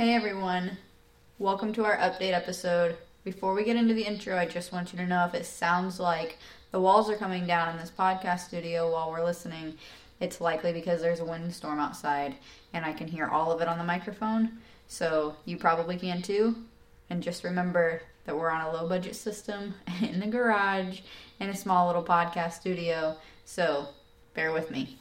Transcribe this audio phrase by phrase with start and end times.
[0.00, 0.78] Hey everyone,
[1.38, 2.96] welcome to our update episode.
[3.22, 6.00] Before we get into the intro, I just want you to know if it sounds
[6.00, 6.38] like
[6.70, 9.74] the walls are coming down in this podcast studio while we're listening,
[10.18, 12.34] it's likely because there's a windstorm outside
[12.72, 14.52] and I can hear all of it on the microphone.
[14.88, 16.56] So you probably can too.
[17.10, 21.00] And just remember that we're on a low budget system in the garage
[21.40, 23.18] in a small little podcast studio.
[23.44, 23.88] So
[24.32, 24.96] bear with me.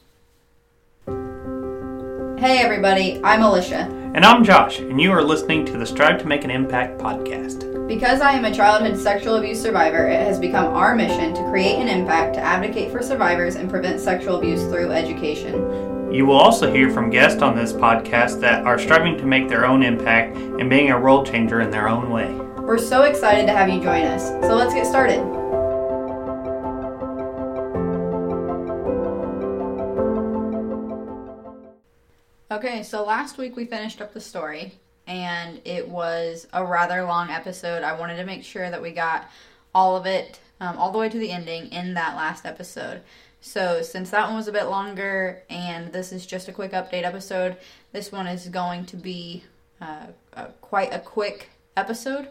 [2.39, 3.91] Hey everybody, I'm Alisha.
[4.15, 7.85] And I'm Josh, and you are listening to the Strive to Make an Impact podcast.
[7.85, 11.75] Because I am a childhood sexual abuse survivor, it has become our mission to create
[11.75, 16.13] an impact to advocate for survivors and prevent sexual abuse through education.
[16.13, 19.65] You will also hear from guests on this podcast that are striving to make their
[19.65, 22.31] own impact and being a world changer in their own way.
[22.61, 24.29] We're so excited to have you join us.
[24.47, 25.38] So let's get started.
[32.59, 34.73] Okay, so last week we finished up the story,
[35.07, 37.83] and it was a rather long episode.
[37.83, 39.29] I wanted to make sure that we got
[39.73, 43.01] all of it, um, all the way to the ending, in that last episode.
[43.39, 47.05] So, since that one was a bit longer, and this is just a quick update
[47.05, 47.55] episode,
[47.93, 49.45] this one is going to be
[49.79, 52.27] uh, a, quite a quick episode.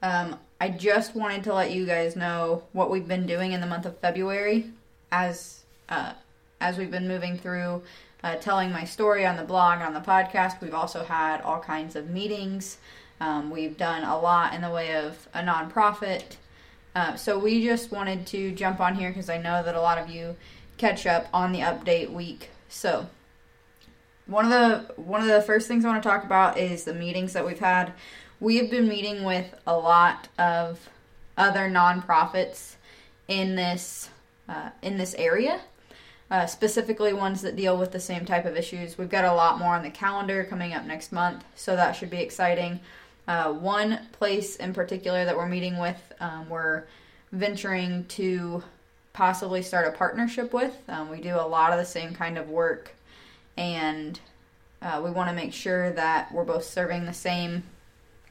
[0.00, 3.66] Um, I just wanted to let you guys know what we've been doing in the
[3.66, 4.70] month of February
[5.10, 6.14] as uh,
[6.58, 7.82] as we've been moving through
[8.24, 10.60] uh, telling my story on the blog, on the podcast.
[10.60, 12.78] We've also had all kinds of meetings.
[13.20, 16.36] Um, we've done a lot in the way of a nonprofit.
[16.94, 19.98] Uh, so we just wanted to jump on here because I know that a lot
[19.98, 20.36] of you
[20.76, 22.50] catch up on the update week.
[22.68, 23.06] So
[24.26, 26.94] one of the one of the first things I want to talk about is the
[26.94, 27.92] meetings that we've had.
[28.40, 30.88] We have been meeting with a lot of
[31.36, 32.74] other nonprofits
[33.28, 34.10] in this
[34.48, 35.60] uh, in this area
[36.32, 38.96] uh, specifically ones that deal with the same type of issues.
[38.96, 42.08] We've got a lot more on the calendar coming up next month, so that should
[42.08, 42.80] be exciting.
[43.28, 46.84] Uh, one place in particular that we're meeting with, um, we're
[47.32, 48.64] venturing to
[49.12, 50.74] possibly start a partnership with.
[50.88, 52.94] Um, we do a lot of the same kind of work,
[53.58, 54.18] and
[54.80, 57.62] uh, we want to make sure that we're both serving the same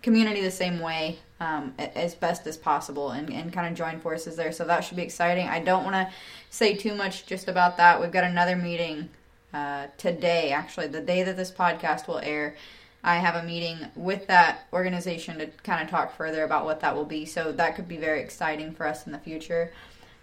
[0.01, 4.35] community the same way um, as best as possible and, and kind of join forces
[4.35, 4.51] there.
[4.51, 5.47] So that should be exciting.
[5.47, 6.09] I don't want to
[6.49, 7.99] say too much just about that.
[7.99, 9.09] We've got another meeting
[9.53, 12.55] uh, today, actually, the day that this podcast will air.
[13.03, 16.95] I have a meeting with that organization to kind of talk further about what that
[16.95, 17.25] will be.
[17.25, 19.71] So that could be very exciting for us in the future.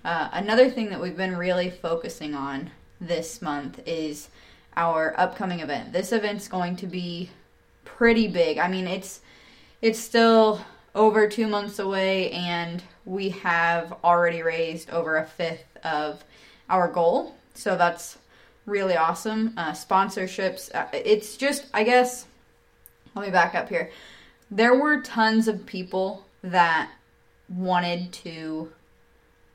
[0.05, 4.29] Uh, another thing that we've been really focusing on this month is
[4.77, 5.93] our upcoming event.
[5.93, 7.31] This event's going to be
[7.85, 8.59] pretty big.
[8.59, 9.21] I mean, it's
[9.81, 10.61] it's still
[10.95, 16.25] over two months away, and we have already raised over a fifth of
[16.69, 17.37] our goal.
[17.55, 18.19] So that's
[18.67, 19.55] really awesome.
[19.57, 22.27] Uh, sponsorships, uh, it's just, I guess,
[23.15, 23.91] let me back up here.
[24.51, 26.91] There were tons of people that
[27.49, 28.71] wanted to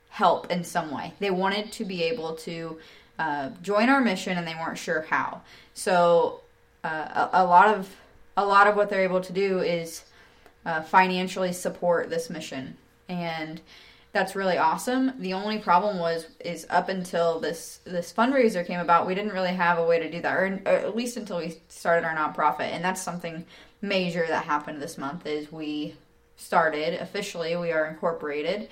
[0.08, 1.12] help in some way.
[1.18, 2.78] They wanted to be able to
[3.18, 5.42] uh, join our mission, and they weren't sure how.
[5.74, 6.40] So
[6.82, 7.94] uh, a, a lot of
[8.36, 10.02] a lot of what they're able to do is
[10.64, 12.76] uh, financially support this mission,
[13.08, 13.60] and
[14.12, 15.12] that's really awesome.
[15.18, 19.52] The only problem was is up until this this fundraiser came about, we didn't really
[19.52, 22.70] have a way to do that, or, or at least until we started our nonprofit,
[22.72, 23.44] and that's something
[23.82, 25.26] major that happened this month.
[25.26, 25.96] Is we
[26.36, 28.68] started officially, we are incorporated.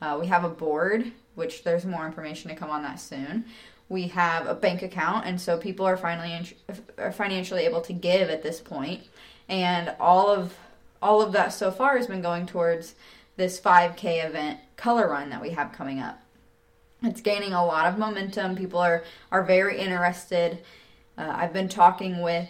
[0.00, 3.44] Uh, we have a board, which there's more information to come on that soon.
[3.88, 6.56] We have a bank account, and so people are finally
[6.98, 9.02] are financially able to give at this point,
[9.48, 10.54] and all of
[11.02, 12.94] all of that so far has been going towards
[13.36, 16.20] this 5K event color run that we have coming up.
[17.02, 18.56] It's gaining a lot of momentum.
[18.56, 20.58] People are are very interested.
[21.18, 22.48] Uh, I've been talking with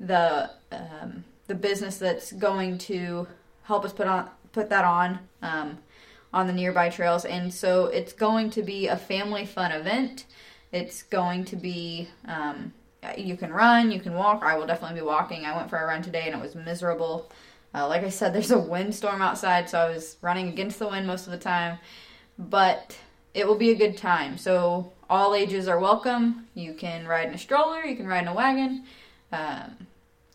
[0.00, 3.28] the um, the business that's going to
[3.64, 5.78] help us put on put that on um,
[6.32, 10.24] on the nearby trails, and so it's going to be a family fun event.
[10.72, 12.72] It's going to be um,
[13.18, 14.42] you can run, you can walk.
[14.42, 15.44] I will definitely be walking.
[15.44, 17.30] I went for a run today, and it was miserable.
[17.74, 21.06] Uh, like I said, there's a windstorm outside, so I was running against the wind
[21.06, 21.78] most of the time.
[22.38, 22.98] But
[23.34, 24.36] it will be a good time.
[24.36, 26.48] So all ages are welcome.
[26.54, 28.84] You can ride in a stroller, you can ride in a wagon.
[29.32, 29.86] Um,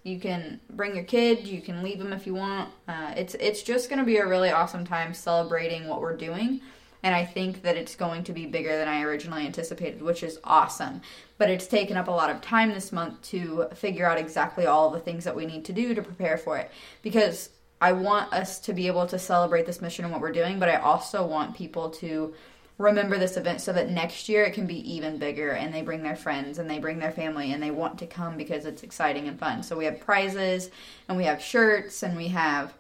[0.04, 1.46] you can bring your kid.
[1.46, 2.70] You can leave them if you want.
[2.88, 6.62] Uh, it's it's just going to be a really awesome time celebrating what we're doing
[7.08, 10.42] and I think that it's going to be bigger than I originally anticipated, which is
[10.44, 11.00] awesome.
[11.38, 14.90] But it's taken up a lot of time this month to figure out exactly all
[14.90, 16.70] the things that we need to do to prepare for it
[17.02, 20.60] because I want us to be able to celebrate this mission and what we're doing,
[20.60, 22.34] but I also want people to
[22.78, 26.04] remember this event so that next year it can be even bigger and they bring
[26.04, 29.30] their friends and they bring their family and they want to come because it's exciting
[29.30, 29.64] and fun.
[29.64, 30.72] So we have prizes
[31.08, 32.74] and we have shirts and we have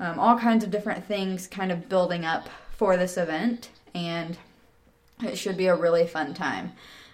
[0.00, 4.36] um, all kinds of different things kind of building up for this event and
[5.22, 6.72] it should be a really fun time.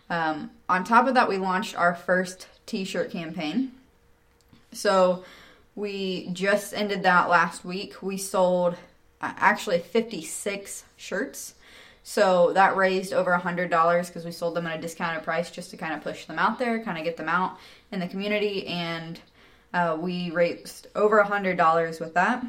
[0.09, 3.73] Um, on top of that, we launched our first t shirt campaign.
[4.73, 5.25] So
[5.75, 8.03] we just ended that last week.
[8.03, 8.75] We sold
[9.21, 11.55] uh, actually 56 shirts
[12.03, 15.71] so that raised over a $100 because we sold them at a discounted price just
[15.71, 17.59] to kind of push them out there, kind of get them out
[17.93, 18.67] in the community.
[18.67, 19.21] And
[19.73, 22.45] uh, we raised over a $100 with that.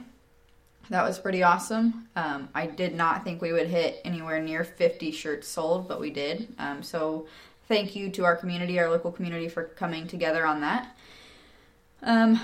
[0.89, 2.07] That was pretty awesome.
[2.15, 6.09] Um, I did not think we would hit anywhere near 50 shirts sold, but we
[6.09, 6.53] did.
[6.59, 7.27] Um, so
[7.67, 10.95] thank you to our community, our local community, for coming together on that.
[12.01, 12.39] Um,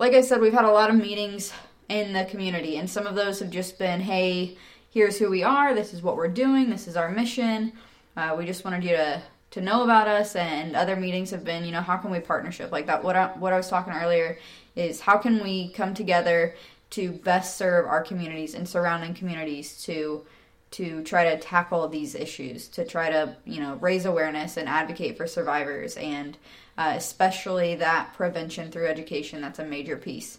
[0.00, 1.52] like I said, we've had a lot of meetings
[1.88, 4.56] in the community, and some of those have just been, hey,
[4.90, 7.72] here's who we are, this is what we're doing, this is our mission.
[8.16, 9.22] Uh, we just wanted you to
[9.54, 12.72] to know about us and other meetings have been you know how can we partnership
[12.72, 14.36] like that what I, what I was talking earlier
[14.74, 16.56] is how can we come together
[16.94, 20.24] to best serve our communities and surrounding communities to
[20.70, 25.16] to try to tackle these issues to try to you know raise awareness and advocate
[25.16, 26.36] for survivors and
[26.76, 30.38] uh, especially that prevention through education that's a major piece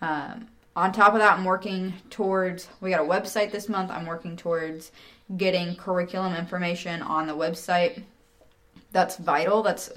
[0.00, 0.48] um,
[0.78, 3.90] on top of that, I'm working towards, we got a website this month.
[3.90, 4.92] I'm working towards
[5.36, 8.04] getting curriculum information on the website.
[8.92, 9.64] That's vital.
[9.64, 9.90] That's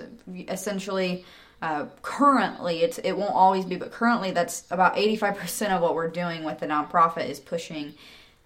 [0.48, 1.24] essentially
[1.62, 6.10] uh, currently it's it won't always be, but currently that's about 85% of what we're
[6.10, 7.94] doing with the nonprofit is pushing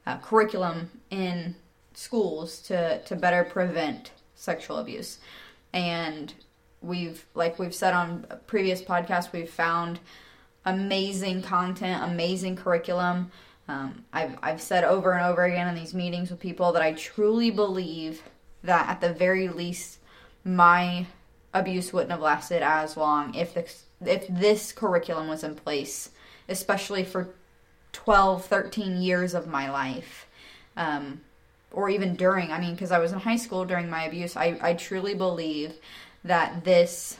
[0.05, 1.55] uh, curriculum in
[1.93, 5.19] schools to to better prevent sexual abuse.
[5.73, 6.33] And
[6.81, 9.99] we've like we've said on previous podcasts, we've found
[10.65, 13.31] amazing content, amazing curriculum.
[13.67, 16.93] Um, I've, I've said over and over again in these meetings with people that I
[16.93, 18.21] truly believe
[18.63, 19.99] that at the very least,
[20.43, 21.05] my
[21.55, 26.11] abuse wouldn't have lasted as long if this, if this curriculum was in place,
[26.47, 27.29] especially for
[27.93, 30.27] 12, 13 years of my life.
[30.77, 31.21] Um,
[31.71, 34.57] or even during, I mean, because I was in high school during my abuse, I,
[34.61, 35.73] I truly believe
[36.23, 37.17] that this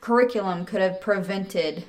[0.00, 1.84] curriculum could have prevented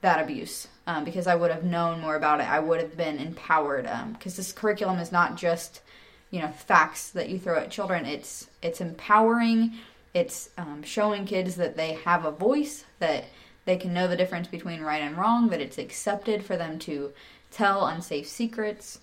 [0.00, 2.48] that abuse um, because I would have known more about it.
[2.48, 5.82] I would have been empowered because um, this curriculum is not just
[6.30, 8.06] you know facts that you throw at children.
[8.06, 9.74] It's it's empowering.
[10.14, 13.24] It's um, showing kids that they have a voice, that
[13.64, 17.12] they can know the difference between right and wrong, that it's accepted for them to
[17.50, 19.00] tell unsafe secrets.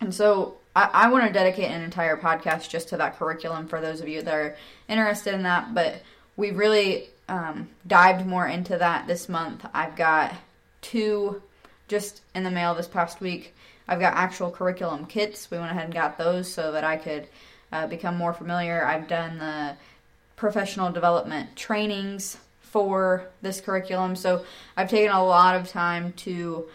[0.00, 3.80] And so I, I want to dedicate an entire podcast just to that curriculum for
[3.80, 4.56] those of you that are
[4.88, 5.74] interested in that.
[5.74, 6.02] But
[6.36, 9.66] we really um, dived more into that this month.
[9.74, 10.34] I've got
[10.80, 11.42] two
[11.88, 13.54] just in the mail this past week.
[13.88, 15.50] I've got actual curriculum kits.
[15.50, 17.26] We went ahead and got those so that I could
[17.72, 18.84] uh, become more familiar.
[18.84, 19.76] I've done the
[20.38, 24.16] professional development trainings for this curriculum.
[24.16, 24.44] So
[24.76, 26.66] I've taken a lot of time to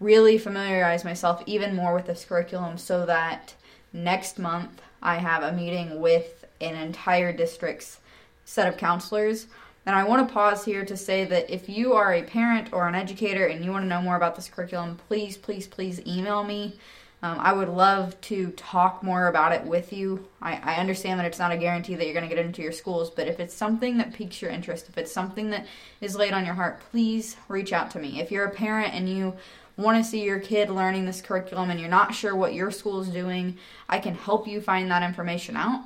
[0.00, 3.54] really familiarize myself even more with this curriculum so that
[3.92, 8.00] next month I have a meeting with an entire district's
[8.44, 9.46] set of counselors
[9.86, 12.88] and I want to pause here to say that if you are a parent or
[12.88, 16.42] an educator and you want to know more about this curriculum, please, please, please email
[16.42, 16.78] me.
[17.24, 20.28] Um, I would love to talk more about it with you.
[20.42, 22.70] I, I understand that it's not a guarantee that you're going to get into your
[22.70, 25.66] schools, but if it's something that piques your interest, if it's something that
[26.02, 28.20] is laid on your heart, please reach out to me.
[28.20, 29.32] If you're a parent and you
[29.78, 33.00] want to see your kid learning this curriculum and you're not sure what your school
[33.00, 33.56] is doing,
[33.88, 35.82] I can help you find that information out.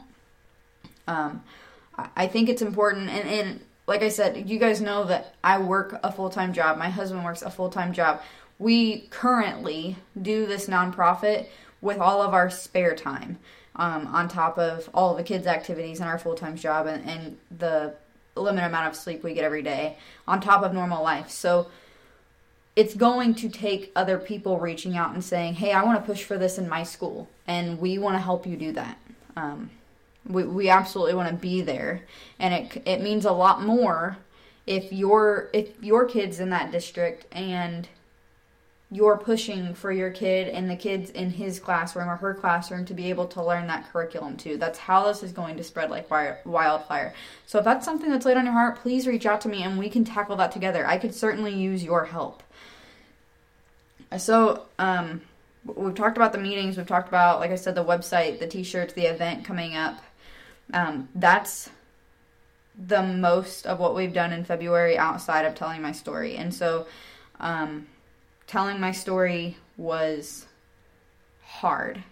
[1.07, 1.45] Um,
[2.16, 6.00] I think it's important, and, and like I said, you guys know that I work
[6.02, 6.78] a full time job.
[6.78, 8.23] My husband works a full time job.
[8.59, 11.47] We currently do this nonprofit
[11.81, 13.38] with all of our spare time,
[13.77, 17.09] um, on top of all of the kids' activities and our full time job and,
[17.09, 17.95] and the
[18.35, 19.97] limited amount of sleep we get every day,
[20.27, 21.31] on top of normal life.
[21.31, 21.69] So
[22.75, 26.25] it's going to take other people reaching out and saying, "Hey, I want to push
[26.25, 28.99] for this in my school, and we want to help you do that."
[29.37, 29.71] Um,
[30.27, 32.03] we, we absolutely want to be there,
[32.38, 34.19] and it it means a lot more
[34.67, 37.88] if your if your kids in that district and
[38.90, 42.95] you're pushing for your kid and the kids in his classroom or her classroom to
[42.95, 44.57] be able to learn that curriculum too.
[44.57, 46.11] That's how this is going to spread like
[46.47, 47.12] wildfire.
[47.47, 49.78] So if that's something that's laid on your heart, please reach out to me and
[49.78, 50.87] we can tackle that together.
[50.87, 52.42] I could certainly use your help.
[54.16, 55.21] So, um,
[55.66, 58.62] we've talked about the meetings, we've talked about, like I said, the website, the t
[58.62, 59.99] shirts, the event coming up.
[60.73, 61.68] Um, that's
[62.78, 66.37] the most of what we've done in February outside of telling my story.
[66.37, 66.87] And so,
[67.38, 67.87] um,
[68.49, 70.47] telling my story was
[71.45, 72.02] hard.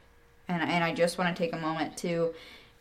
[0.48, 2.32] and, and I just want to take a moment to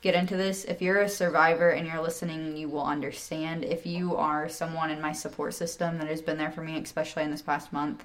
[0.01, 0.65] get into this.
[0.65, 3.65] If you're a survivor and you're listening, you will understand.
[3.65, 7.23] If you are someone in my support system that has been there for me, especially
[7.23, 8.03] in this past month,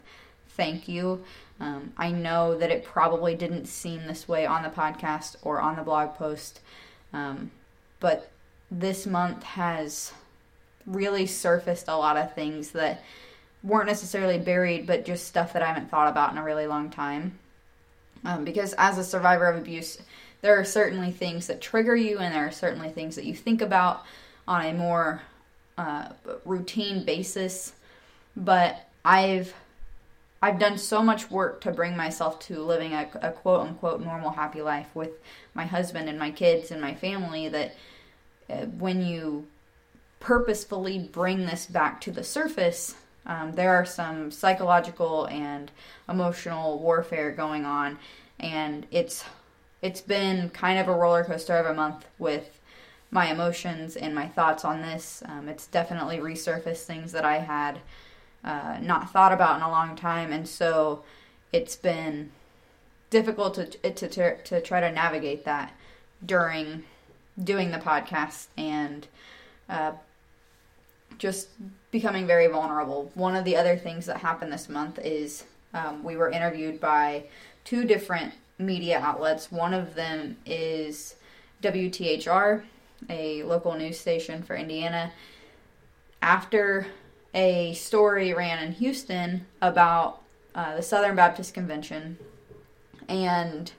[0.56, 1.22] thank you.
[1.58, 5.76] Um, I know that it probably didn't seem this way on the podcast or on
[5.76, 6.60] the blog post,
[7.12, 7.50] um,
[7.98, 8.30] but
[8.70, 10.14] this month has
[10.86, 13.02] really surfaced a lot of things that
[13.62, 16.90] weren't necessarily buried, but just stuff that I haven't thought about in a really long
[16.90, 17.38] time.
[18.24, 19.98] Um, because as a survivor of abuse,
[20.42, 23.60] there are certainly things that trigger you, and there are certainly things that you think
[23.62, 24.04] about
[24.46, 25.22] on a more
[25.78, 26.10] uh,
[26.44, 27.72] routine basis.
[28.36, 29.54] But I've
[30.42, 34.30] I've done so much work to bring myself to living a, a quote unquote normal,
[34.30, 35.10] happy life with
[35.52, 37.74] my husband and my kids and my family that
[38.48, 39.46] uh, when you
[40.18, 42.94] purposefully bring this back to the surface,
[43.26, 45.70] um, there are some psychological and
[46.08, 47.98] emotional warfare going on,
[48.38, 49.24] and it's
[49.82, 52.60] it's been kind of a roller coaster of a month with
[53.10, 55.22] my emotions and my thoughts on this.
[55.26, 57.80] Um, it's definitely resurfaced things that I had
[58.44, 61.02] uh, not thought about in a long time, and so
[61.52, 62.30] it's been
[63.10, 65.72] difficult to to to, try to navigate that
[66.24, 66.84] during
[67.42, 69.06] doing the podcast and
[69.68, 69.92] uh,
[71.20, 71.48] just
[71.90, 73.10] becoming very vulnerable.
[73.14, 77.24] One of the other things that happened this month is um, we were interviewed by
[77.62, 79.52] two different media outlets.
[79.52, 81.16] One of them is
[81.62, 82.62] WTHR,
[83.10, 85.12] a local news station for Indiana.
[86.22, 86.86] After
[87.34, 90.22] a story ran in Houston about
[90.54, 92.16] uh, the Southern Baptist Convention
[93.10, 93.72] and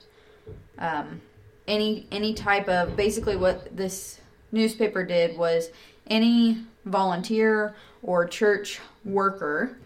[0.78, 1.20] um,
[1.66, 4.20] any any type of basically what this
[4.52, 5.70] newspaper did was
[6.06, 9.76] any volunteer or church worker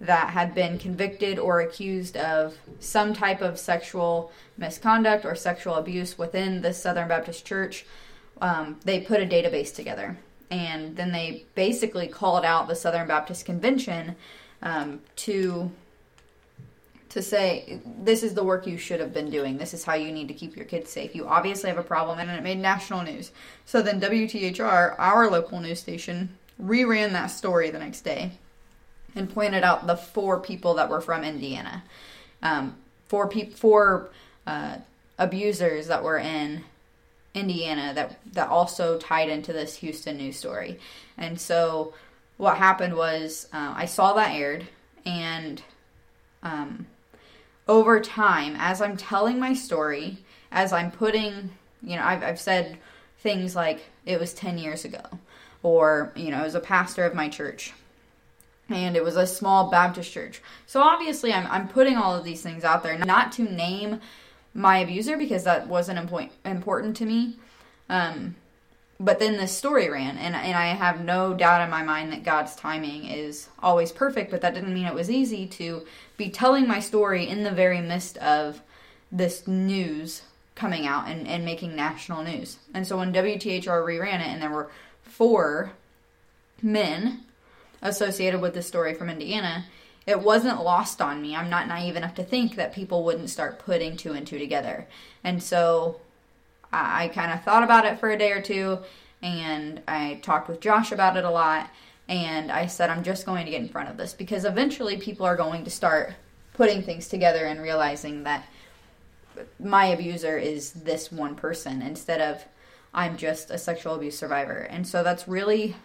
[0.00, 6.16] that had been convicted or accused of some type of sexual misconduct or sexual abuse
[6.16, 7.84] within the Southern Baptist Church,
[8.40, 10.16] um, they put a database together.
[10.50, 14.16] And then they basically called out the Southern Baptist Convention
[14.62, 15.70] um, to
[17.10, 19.56] to say this is the work you should have been doing.
[19.56, 21.14] This is how you need to keep your kids safe.
[21.14, 23.32] You obviously have a problem, and it made national news.
[23.64, 28.32] So then WTHR, our local news station, reran that story the next day
[29.14, 31.84] and pointed out the four people that were from Indiana,
[32.42, 34.10] um, four pe- four
[34.46, 34.76] uh,
[35.18, 36.64] abusers that were in
[37.34, 40.78] Indiana that that also tied into this Houston news story.
[41.16, 41.94] And so
[42.36, 44.66] what happened was uh, I saw that aired
[45.04, 45.62] and.
[46.42, 46.86] Um,
[47.68, 50.18] over time, as I'm telling my story,
[50.50, 51.50] as I'm putting,
[51.82, 52.78] you know, I've, I've said
[53.18, 55.02] things like it was 10 years ago,
[55.62, 57.72] or, you know, as a pastor of my church,
[58.68, 60.42] and it was a small Baptist church.
[60.66, 64.00] So obviously, I'm, I'm putting all of these things out there, not to name
[64.54, 65.98] my abuser because that wasn't
[66.44, 67.36] important to me.
[67.88, 68.34] Um,
[69.00, 72.24] but then this story ran and, and i have no doubt in my mind that
[72.24, 75.86] god's timing is always perfect but that didn't mean it was easy to
[76.16, 78.60] be telling my story in the very midst of
[79.10, 80.22] this news
[80.54, 84.50] coming out and, and making national news and so when wthr reran it and there
[84.50, 84.70] were
[85.08, 85.72] four
[86.62, 87.20] men
[87.82, 89.64] associated with this story from indiana
[90.06, 93.58] it wasn't lost on me i'm not naive enough to think that people wouldn't start
[93.58, 94.86] putting two and two together
[95.22, 96.00] and so
[96.72, 98.78] I, I kind of thought about it for a day or two
[99.22, 101.70] and I talked with Josh about it a lot.
[102.08, 105.26] And I said, I'm just going to get in front of this because eventually people
[105.26, 106.14] are going to start
[106.54, 108.48] putting things together and realizing that
[109.60, 112.44] my abuser is this one person instead of
[112.92, 114.58] I'm just a sexual abuse survivor.
[114.58, 115.76] And so that's really,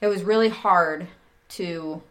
[0.00, 1.06] it was really hard
[1.50, 2.02] to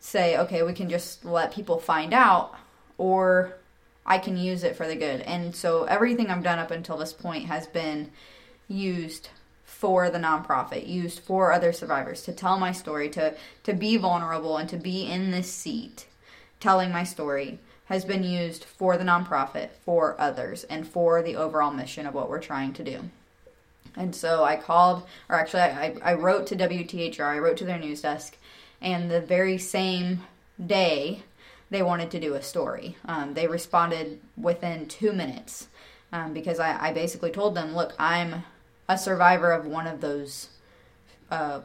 [0.00, 2.54] say, okay, we can just let people find out,
[2.98, 3.56] or
[4.04, 5.20] I can use it for the good.
[5.22, 8.10] And so everything I've done up until this point has been
[8.68, 9.30] used
[9.64, 13.34] for the nonprofit, used for other survivors to tell my story, to
[13.64, 16.06] to be vulnerable and to be in this seat
[16.60, 21.72] telling my story has been used for the nonprofit, for others, and for the overall
[21.72, 23.00] mission of what we're trying to do.
[23.96, 27.78] And so I called, or actually, I, I wrote to WTHR, I wrote to their
[27.78, 28.36] news desk,
[28.80, 30.22] and the very same
[30.64, 31.22] day
[31.70, 32.96] they wanted to do a story.
[33.04, 35.68] Um, they responded within two minutes
[36.12, 38.44] um, because I, I, basically told them, look, I'm
[38.88, 40.50] a survivor of one of those
[41.30, 41.60] uh,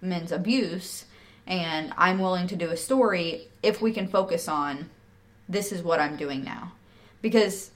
[0.00, 1.04] men's abuse,
[1.46, 4.88] and I'm willing to do a story if we can focus on
[5.48, 6.72] this is what I'm doing now.
[7.20, 7.70] Because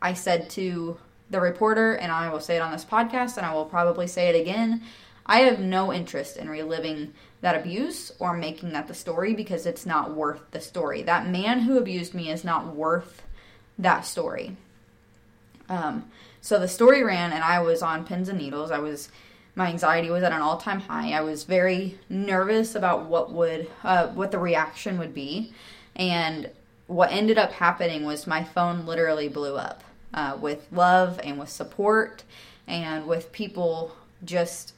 [0.00, 0.98] I said to
[1.30, 4.28] the reporter, and I will say it on this podcast, and I will probably say
[4.28, 4.82] it again
[5.26, 9.86] I have no interest in reliving that abuse or making that the story because it's
[9.86, 11.02] not worth the story.
[11.02, 13.22] That man who abused me is not worth
[13.78, 14.56] that story.
[15.68, 16.10] Um,
[16.40, 18.70] so the story ran, and I was on pins and needles.
[18.70, 19.08] I was
[19.54, 21.12] my anxiety was at an all-time high.
[21.12, 25.52] I was very nervous about what would uh, what the reaction would be,
[25.94, 26.50] and
[26.92, 29.82] what ended up happening was my phone literally blew up
[30.12, 32.22] uh, with love and with support
[32.66, 34.74] and with people just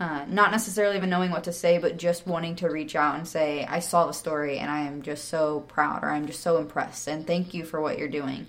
[0.00, 3.28] uh, not necessarily even knowing what to say, but just wanting to reach out and
[3.28, 6.58] say, I saw the story and I am just so proud or I'm just so
[6.58, 8.48] impressed and thank you for what you're doing.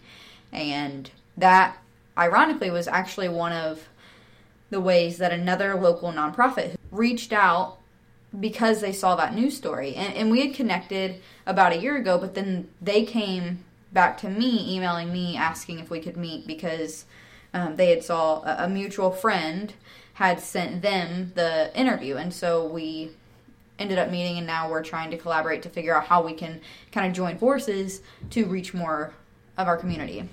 [0.51, 1.77] And that,
[2.17, 3.87] ironically, was actually one of
[4.71, 7.77] the ways that another local nonprofit reached out
[8.39, 9.95] because they saw that news story.
[9.95, 14.29] And, and we had connected about a year ago, but then they came back to
[14.29, 17.05] me, emailing me, asking if we could meet because
[17.53, 19.73] um, they had saw a, a mutual friend
[20.13, 22.15] had sent them the interview.
[22.15, 23.11] And so we
[23.79, 26.61] ended up meeting and now we're trying to collaborate to figure out how we can
[26.91, 29.13] kind of join forces to reach more
[29.57, 30.27] of our community.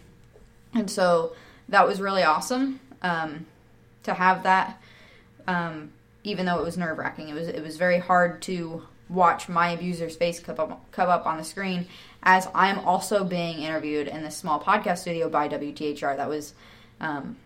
[0.75, 1.35] And so
[1.69, 3.47] that was really awesome um,
[4.03, 4.81] to have that.
[5.47, 5.93] Um,
[6.25, 9.71] even though it was nerve wracking, it was it was very hard to watch my
[9.71, 11.87] abuser's face come up, come up on the screen
[12.23, 16.17] as I'm also being interviewed in this small podcast studio by WTHR.
[16.17, 16.55] That was,
[17.01, 17.37] um,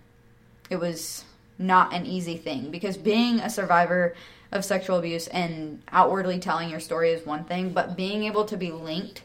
[0.68, 1.24] it was
[1.58, 4.14] not an easy thing because being a survivor
[4.52, 8.56] of sexual abuse and outwardly telling your story is one thing, but being able to
[8.56, 9.22] be linked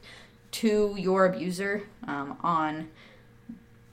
[0.51, 2.89] to your abuser um, on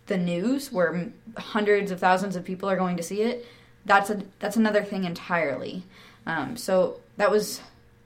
[0.06, 3.44] the news where hundreds of thousands of people are going to see it
[3.86, 5.82] that's a that's another thing entirely
[6.26, 7.60] um, so that was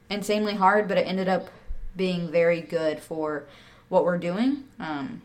[0.08, 1.48] insanely hard but it ended up
[1.96, 3.44] being very good for
[3.88, 5.20] what we're doing um,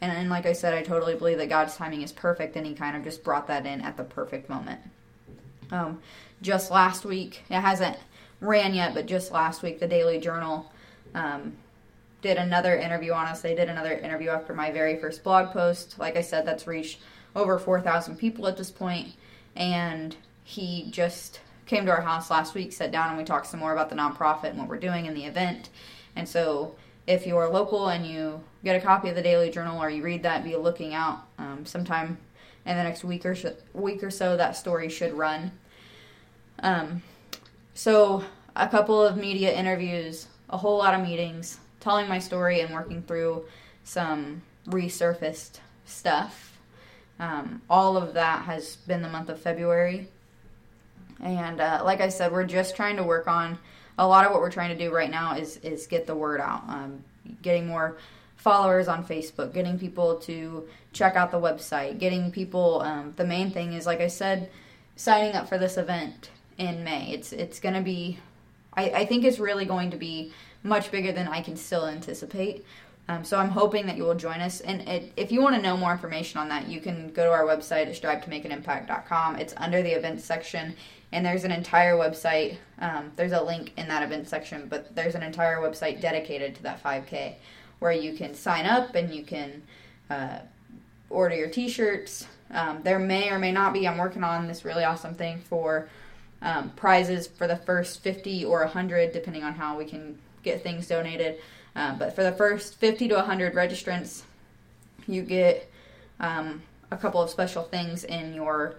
[0.00, 2.74] and, and like i said i totally believe that god's timing is perfect and he
[2.74, 4.80] kind of just brought that in at the perfect moment
[5.70, 5.98] um,
[6.42, 7.96] just last week it hasn't
[8.40, 10.70] ran yet but just last week the daily journal
[11.14, 11.56] um,
[12.22, 13.40] did another interview on us.
[13.40, 15.98] They did another interview after my very first blog post.
[15.98, 17.00] Like I said, that's reached
[17.34, 19.14] over 4,000 people at this point.
[19.56, 23.60] And he just came to our house last week, sat down, and we talked some
[23.60, 25.70] more about the nonprofit and what we're doing in the event.
[26.16, 26.74] And so,
[27.06, 30.22] if you're local and you get a copy of the Daily Journal or you read
[30.22, 32.18] that, be looking out um, sometime
[32.66, 34.36] in the next week or sh- week or so.
[34.36, 35.52] That story should run.
[36.62, 37.02] Um,
[37.74, 42.74] so, a couple of media interviews, a whole lot of meetings, telling my story and
[42.74, 43.44] working through
[43.84, 46.49] some resurfaced stuff.
[47.20, 50.08] Um, all of that has been the month of February.
[51.22, 53.58] And uh, like I said, we're just trying to work on
[53.98, 56.40] a lot of what we're trying to do right now is is get the word
[56.40, 57.04] out, um,
[57.42, 57.98] getting more
[58.36, 62.80] followers on Facebook, getting people to check out the website, getting people.
[62.80, 64.50] Um, the main thing is, like I said,
[64.96, 67.12] signing up for this event in May.
[67.12, 68.18] It's it's going to be.
[68.72, 72.64] I, I think it's really going to be much bigger than I can still anticipate.
[73.10, 74.60] Um, so I'm hoping that you will join us.
[74.60, 77.32] And it, if you want to know more information on that, you can go to
[77.32, 79.34] our website at strive-to-make-an-impact.com.
[79.34, 80.76] It's under the events section,
[81.10, 82.58] and there's an entire website.
[82.78, 86.62] Um, there's a link in that event section, but there's an entire website dedicated to
[86.62, 87.34] that 5K
[87.80, 89.60] where you can sign up and you can
[90.08, 90.38] uh,
[91.08, 92.28] order your T-shirts.
[92.52, 93.88] Um, there may or may not be.
[93.88, 95.88] I'm working on this really awesome thing for
[96.42, 100.86] um, prizes for the first 50 or 100, depending on how we can get things
[100.86, 101.40] donated.
[101.76, 104.22] Um, but for the first 50 to 100 registrants,
[105.06, 105.70] you get
[106.18, 108.76] um, a couple of special things in your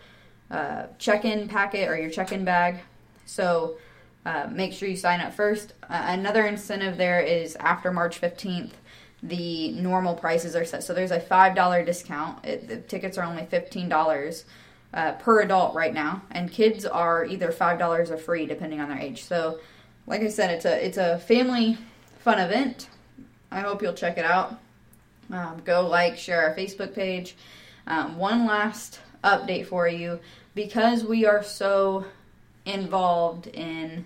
[0.49, 2.79] uh, check in packet or your check in bag.
[3.25, 3.77] So
[4.25, 5.73] uh, make sure you sign up first.
[5.83, 8.71] Uh, another incentive there is after March 15th,
[9.23, 10.83] the normal prices are set.
[10.83, 12.43] So there's a $5 discount.
[12.43, 14.43] It, the tickets are only $15
[14.93, 18.99] uh, per adult right now, and kids are either $5 or free depending on their
[18.99, 19.23] age.
[19.23, 19.59] So
[20.07, 21.77] like I said, it's a it's a family
[22.21, 22.87] fun event.
[23.51, 24.59] I hope you'll check it out.
[25.31, 27.35] Um, go like, share our Facebook page.
[27.87, 30.19] Um, one last update for you
[30.55, 32.05] because we are so
[32.65, 34.05] involved in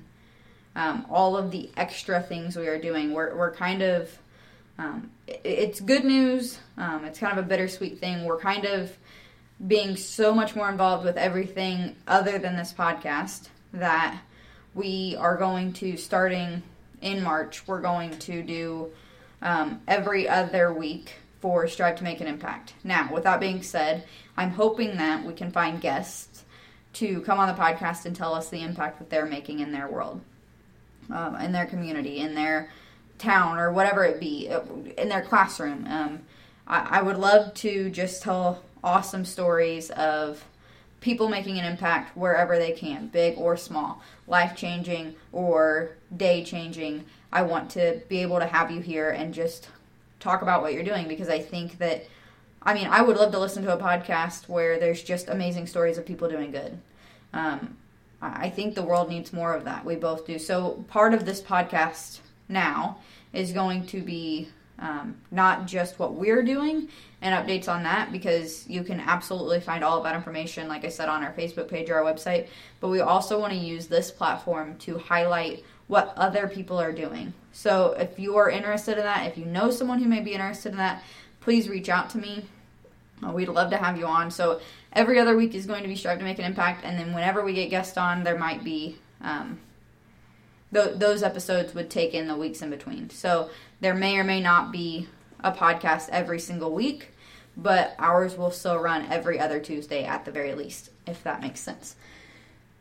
[0.76, 3.14] um, all of the extra things we are doing.
[3.14, 4.18] We're, we're kind of,
[4.78, 6.60] um, it, it's good news.
[6.78, 8.24] Um, it's kind of a bittersweet thing.
[8.26, 8.96] We're kind of
[9.68, 14.22] being so much more involved with everything other than this podcast that
[14.74, 16.62] we are going to starting
[17.06, 17.66] in March.
[17.68, 18.92] We're going to do
[19.42, 22.74] um, every other week for Strive to Make an Impact.
[22.84, 24.04] Now, with that being said,
[24.36, 26.44] I'm hoping that we can find guests
[26.94, 29.88] to come on the podcast and tell us the impact that they're making in their
[29.88, 30.22] world,
[31.12, 32.72] um, in their community, in their
[33.20, 34.62] town, or whatever it be, uh,
[34.98, 35.86] in their classroom.
[35.88, 36.22] Um,
[36.68, 40.44] I, I would love to just tell awesome stories of
[41.06, 47.06] people making an impact wherever they can, big or small, life changing or day changing.
[47.32, 49.70] I want to be able to have you here and just
[50.20, 52.08] talk about what you're doing because I think that
[52.64, 56.00] I mean, I would love to listen to a podcast where there's just amazing stories
[56.00, 56.80] of people doing good.
[57.32, 57.78] Um,
[58.20, 59.86] I think the world needs more of that.
[59.86, 60.40] We both do.
[60.40, 62.98] So, part of this podcast now
[63.32, 66.90] is going to be um, not just what we're doing
[67.22, 70.90] and updates on that because you can absolutely find all of that information, like I
[70.90, 72.48] said, on our Facebook page or our website.
[72.80, 77.34] But we also want to use this platform to highlight what other people are doing.
[77.52, 80.72] So if you are interested in that, if you know someone who may be interested
[80.72, 81.04] in that,
[81.40, 82.46] please reach out to me.
[83.26, 84.30] Uh, we'd love to have you on.
[84.30, 84.60] So
[84.92, 87.44] every other week is going to be Strive to Make an Impact, and then whenever
[87.46, 89.60] we get guests on, there might be um,
[90.76, 93.10] th- those episodes would take in the weeks in between.
[93.10, 95.08] So there may or may not be
[95.44, 97.12] a podcast every single week,
[97.56, 101.62] but ours will still run every other Tuesday at the very least, if that makes
[101.62, 101.96] sense.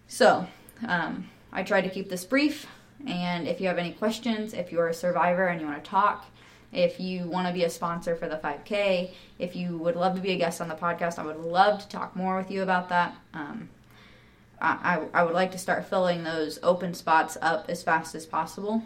[0.09, 0.47] So
[0.87, 2.67] um, I try to keep this brief.
[3.07, 6.27] And if you have any questions, if you're a survivor and you want to talk,
[6.73, 10.21] if you want to be a sponsor for the 5K, if you would love to
[10.21, 12.89] be a guest on the podcast, I would love to talk more with you about
[12.89, 13.15] that.
[13.33, 13.69] Um,
[14.61, 18.83] I, I would like to start filling those open spots up as fast as possible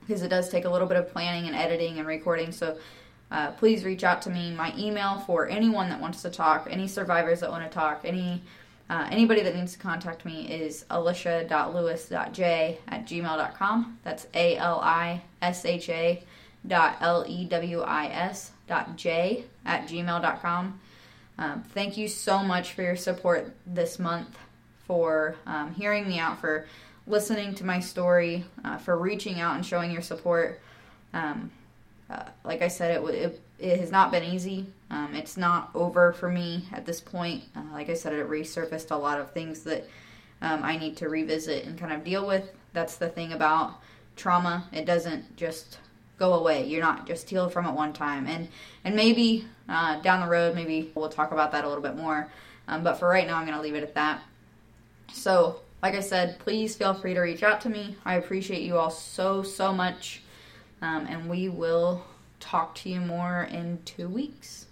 [0.00, 2.52] because it does take a little bit of planning and editing and recording.
[2.52, 2.78] So
[3.30, 4.52] uh, please reach out to me.
[4.52, 8.42] My email for anyone that wants to talk, any survivors that want to talk, any
[8.88, 13.98] uh, anybody that needs to contact me is alisha.lewis.j at gmail.com.
[14.02, 16.24] That's A L I S H A
[16.66, 20.80] dot L E W I S dot J at gmail.com.
[21.38, 24.36] Um, thank you so much for your support this month,
[24.90, 26.66] for um, hearing me out, for
[27.06, 30.60] listening to my story, uh, for reaching out and showing your support.
[31.14, 31.52] Um,
[32.10, 34.66] uh, like I said, it, it, it has not been easy.
[34.90, 37.44] Um, it's not over for me at this point.
[37.54, 39.86] Uh, like I said, it resurfaced a lot of things that
[40.42, 42.50] um, I need to revisit and kind of deal with.
[42.72, 43.74] That's the thing about
[44.16, 45.78] trauma; it doesn't just
[46.18, 46.66] go away.
[46.66, 48.48] You're not just healed from it one time, and
[48.84, 52.28] and maybe uh, down the road, maybe we'll talk about that a little bit more.
[52.66, 54.20] Um, but for right now, I'm going to leave it at that.
[55.12, 57.96] So, like I said, please feel free to reach out to me.
[58.04, 60.22] I appreciate you all so so much.
[60.82, 62.04] Um, and we will
[62.38, 64.66] talk to you more in two weeks.